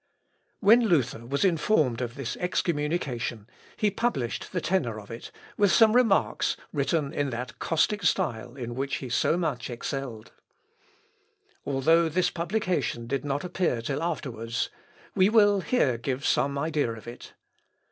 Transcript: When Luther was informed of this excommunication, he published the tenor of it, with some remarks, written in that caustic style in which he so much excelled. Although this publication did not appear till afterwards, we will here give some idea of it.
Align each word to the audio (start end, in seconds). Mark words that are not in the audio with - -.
When 0.61 0.87
Luther 0.87 1.27
was 1.27 1.45
informed 1.45 2.01
of 2.01 2.15
this 2.15 2.35
excommunication, 2.37 3.47
he 3.77 3.91
published 3.91 4.51
the 4.51 4.59
tenor 4.59 4.99
of 4.99 5.11
it, 5.11 5.29
with 5.57 5.71
some 5.71 5.95
remarks, 5.95 6.57
written 6.73 7.13
in 7.13 7.29
that 7.29 7.59
caustic 7.59 8.01
style 8.01 8.55
in 8.55 8.73
which 8.73 8.95
he 8.95 9.09
so 9.09 9.37
much 9.37 9.69
excelled. 9.69 10.31
Although 11.67 12.09
this 12.09 12.31
publication 12.31 13.05
did 13.05 13.23
not 13.23 13.43
appear 13.43 13.79
till 13.79 14.01
afterwards, 14.01 14.71
we 15.13 15.29
will 15.29 15.61
here 15.61 15.99
give 15.99 16.25
some 16.25 16.57
idea 16.57 16.91
of 16.93 17.07
it. 17.07 17.33